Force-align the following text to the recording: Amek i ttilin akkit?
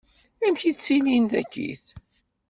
Amek 0.45 0.61
i 0.69 0.71
ttilin 0.73 1.27
akkit? 1.41 1.85